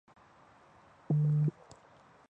[1.07, 1.51] 带广市